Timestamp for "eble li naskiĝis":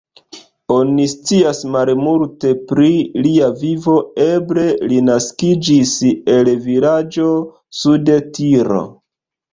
4.25-5.95